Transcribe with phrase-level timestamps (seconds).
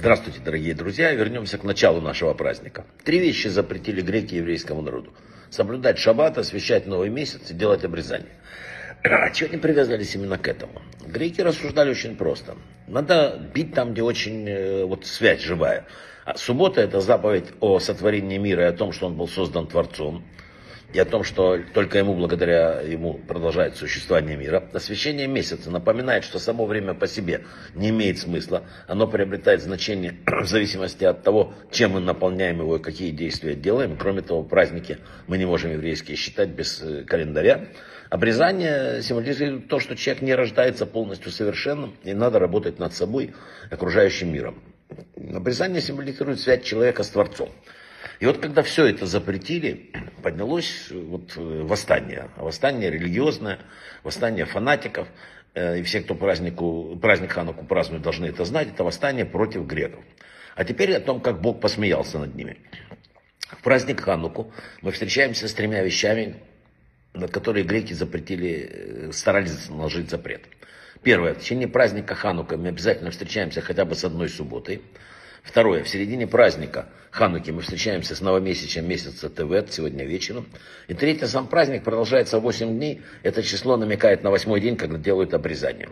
[0.00, 1.12] Здравствуйте, дорогие друзья.
[1.12, 2.86] Вернемся к началу нашего праздника.
[3.04, 5.12] Три вещи запретили греки еврейскому народу.
[5.50, 8.32] Соблюдать шаббат, освещать новый месяц и делать обрезание.
[9.04, 10.80] А чего они привязались именно к этому?
[11.06, 12.56] Греки рассуждали очень просто.
[12.88, 15.84] Надо бить там, где очень э, вот связь живая.
[16.24, 20.24] А суббота это заповедь о сотворении мира и о том, что он был создан Творцом
[20.92, 24.68] и о том, что только ему, благодаря ему, продолжает существование мира.
[24.72, 27.44] Освящение месяца напоминает, что само время по себе
[27.74, 28.64] не имеет смысла.
[28.88, 33.96] Оно приобретает значение в зависимости от того, чем мы наполняем его и какие действия делаем.
[33.96, 37.66] Кроме того, праздники мы не можем еврейские считать без э, календаря.
[38.08, 43.34] Обрезание символизирует то, что человек не рождается полностью совершенным, и надо работать над собой,
[43.70, 44.60] окружающим миром.
[45.32, 47.50] Обрезание символизирует связь человека с Творцом.
[48.20, 49.90] И вот когда все это запретили,
[50.22, 52.28] поднялось вот э, восстание.
[52.36, 53.58] Восстание религиозное,
[54.02, 55.08] восстание фанатиков.
[55.54, 58.68] Э, и все, кто празднику, праздник Хануку празднует, должны это знать.
[58.68, 60.04] Это восстание против греков.
[60.54, 62.58] А теперь о том, как Бог посмеялся над ними.
[63.48, 64.52] В праздник Хануку
[64.82, 66.36] мы встречаемся с тремя вещами,
[67.14, 70.42] на которые греки запретили, э, старались наложить запрет.
[71.02, 71.32] Первое.
[71.32, 74.82] В течение праздника Ханука мы обязательно встречаемся хотя бы с одной субботой.
[75.42, 75.84] Второе.
[75.84, 80.46] В середине праздника Хануки мы встречаемся с новомесячем месяца ТВ сегодня вечером.
[80.88, 81.26] И третье.
[81.26, 83.02] Сам праздник продолжается 8 дней.
[83.22, 85.88] Это число намекает на восьмой день, когда делают обрезание.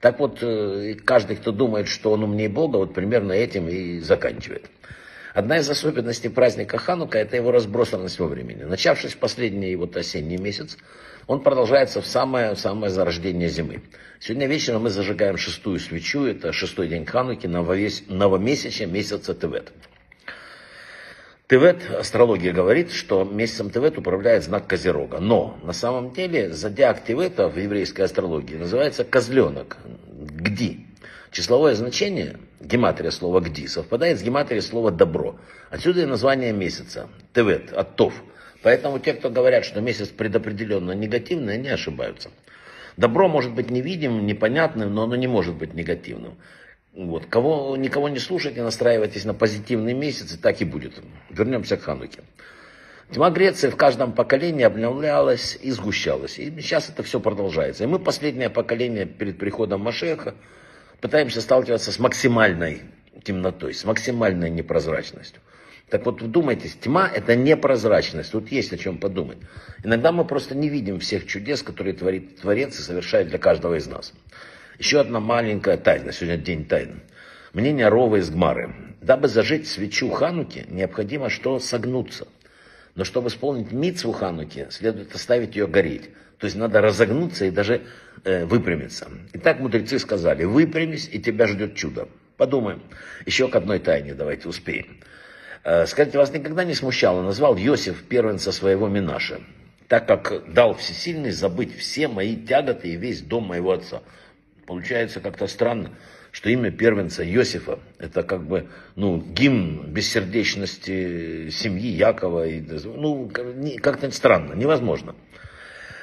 [0.00, 4.66] Так вот, э, каждый, кто думает, что он умнее Бога, вот примерно этим и заканчивает.
[5.32, 8.64] Одна из особенностей праздника Ханука– это его разбросанность во времени.
[8.64, 10.76] Начавшись в последний вот осенний месяц,
[11.26, 13.82] он продолжается в самое, самое зарождение зимы.
[14.18, 19.72] Сегодня вечером мы зажигаем шестую свечу, это шестой день Хануки, новомесячия месяца Тевет.
[21.48, 25.18] Тевет, астрология говорит, что месяцем Тевет управляет знак Козерога.
[25.18, 30.86] Но на самом деле зодиак Тевета в еврейской астрологии называется козленок, гди.
[31.30, 35.36] Числовое значение, гематрия слова «гди», совпадает с гематрией слова «добро».
[35.70, 38.14] Отсюда и название месяца, тевет, от тов.
[38.62, 42.30] Поэтому те, кто говорят, что месяц предопределенно негативный, они ошибаются.
[42.96, 46.34] Добро может быть невидимым, непонятным, но оно не может быть негативным.
[46.92, 47.26] Вот.
[47.26, 51.00] Кого, никого не слушайте, настраивайтесь на позитивный месяц, и так и будет.
[51.30, 52.20] Вернемся к Хануке.
[53.12, 56.38] Тьма Греции в каждом поколении обновлялась и сгущалась.
[56.38, 57.84] И сейчас это все продолжается.
[57.84, 60.34] И мы последнее поколение перед приходом Машеха,
[61.00, 62.82] пытаемся сталкиваться с максимальной
[63.22, 65.40] темнотой, с максимальной непрозрачностью.
[65.90, 68.30] Так вот, вдумайтесь, тьма– это непрозрачность.
[68.30, 69.38] Тут есть о чем подумать.
[69.82, 73.88] Иногда мы просто не видим всех чудес, которые творит, Творец и совершает для каждого из
[73.88, 74.12] нас.
[74.78, 76.12] Еще одна маленькая тайна.
[76.12, 77.00] Сегодня день тайны.
[77.52, 78.72] Мнение Рова из Гмары.
[79.00, 81.58] Дабы зажечь свечу Хануки, необходимо что?
[81.58, 82.28] Согнуться.
[82.94, 86.10] Но чтобы исполнить митцву Хануки, следует оставить ее гореть.
[86.38, 87.82] То есть надо разогнуться и даже
[88.24, 89.08] э, выпрямиться.
[89.32, 92.08] И так мудрецы сказали, выпрямись, и тебя ждет чудо.
[92.36, 92.82] Подумаем.
[93.26, 95.00] Еще к одной тайне давайте успеем.
[95.62, 99.40] Э, скажите, вас никогда не смущало, назвал Иосиф первенца своего Минаша,
[99.88, 104.02] так как дал всесильный забыть все мои тяготы и весь дом моего отца.
[104.66, 105.90] Получается как-то странно,
[106.32, 112.46] что имя первенца Иосифа, это как бы, ну, гимн бессердечности семьи Якова.
[112.46, 113.30] И, ну,
[113.82, 115.14] как-то странно, невозможно.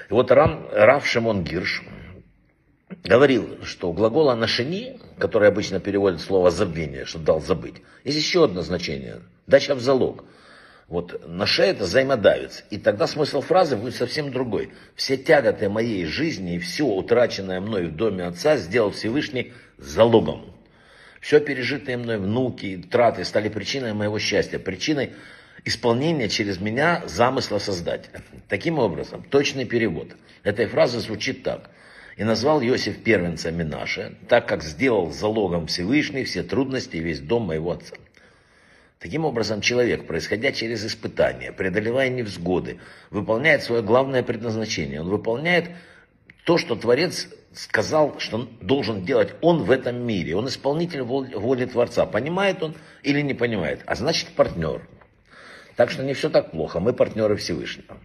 [0.09, 1.83] И вот Рам, Рав Шимон Гирш
[3.03, 8.45] говорил, что у глагола «нашини», который обычно переводит слово «забвение», что дал забыть, есть еще
[8.45, 10.23] одно значение– дача в залог.
[10.88, 12.63] Вот «наше»– это взаимодавец.
[12.69, 14.71] И тогда смысл фразы будет совсем другой.
[14.95, 20.53] Все тяготы моей жизни и все утраченное мной в доме отца сделал Всевышний залогом.
[21.21, 25.13] Все пережитые мной внуки и траты стали причиной моего счастья, причиной
[25.65, 28.21] исполнение через меня замысла Создателя.
[28.47, 31.69] Таким образом, точный перевод этой фразы звучит так.
[32.15, 37.44] «И назвал Иосиф первенца Минаше, так как сделал залогом Всевышний все трудности и весь дом
[37.44, 37.95] моего отца».
[38.99, 42.79] Таким образом, человек, происходя через испытания, преодолевая невзгоды,
[43.11, 45.01] выполняет свое главное предназначение.
[45.01, 45.69] Он выполняет
[46.45, 47.27] то, что Творец
[47.57, 50.35] сказал, что должен делать он в этом мире.
[50.35, 52.06] Он исполнитель воли Творца.
[52.06, 53.81] Понимает он или не понимает?
[53.86, 54.88] А значит партнер.
[55.75, 57.98] Так что не все так плохо, мы партнеры Всевышнего.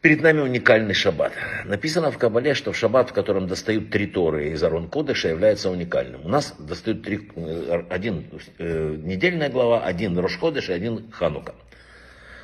[0.00, 1.32] Перед нами уникальный шаббат.
[1.66, 5.70] Написано в Кабале, что в шаббат, в котором достают три Торы из Арон Кодыша, является
[5.70, 6.24] уникальным.
[6.24, 8.24] У нас достают три, э, один
[8.58, 11.54] э, недельная глава, один Рошкодыш и один Ханука.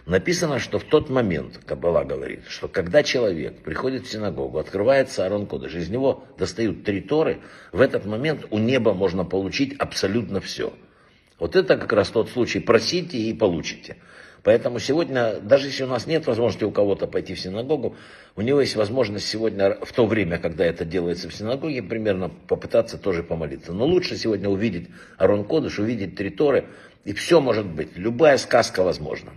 [0.07, 5.47] Написано, что в тот момент, Кабала говорит, что когда человек приходит в синагогу, открывается Арон
[5.47, 7.41] Кодыш, из него достают три Торы,
[7.73, 10.73] в этот момент у неба можно получить абсолютно все–
[11.39, 13.97] вот это как раз тот случай, просите и получите.
[14.43, 17.97] Поэтому сегодня, даже если у нас нет возможности у кого-то пойти в синагогу,
[18.37, 22.99] у него есть возможность сегодня, в то время, когда это делается в синагоге, примерно попытаться
[22.99, 23.73] тоже помолиться.
[23.73, 24.89] Но лучше сегодня увидеть
[25.19, 26.67] Арон Кодыш, увидеть три Торы,
[27.05, 27.97] и все может быть.
[27.97, 29.33] Любая сказка возможна.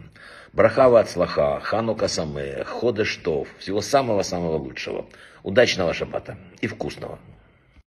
[0.53, 3.47] Брахава от слаха, Ханука Самея, Ходыштов.
[3.59, 5.05] Всего самого-самого лучшего.
[5.43, 7.19] Удачного шаббата и вкусного.